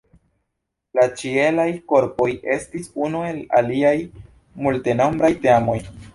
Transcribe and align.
La 0.99 1.03
ĉielaj 1.19 1.65
korpoj 1.93 2.27
estis 2.57 2.89
unu 3.09 3.23
el 3.29 3.43
liaj 3.69 3.95
multenombraj 4.67 5.33
temoj. 5.47 5.81